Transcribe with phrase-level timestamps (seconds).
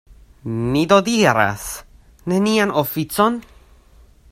[0.75, 1.67] Ni do diras:
[2.33, 3.41] nenian oficon?